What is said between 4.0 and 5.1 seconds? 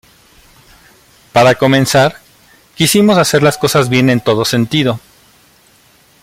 en todo sentido.